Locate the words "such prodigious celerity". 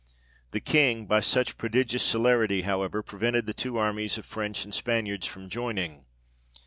1.19-2.63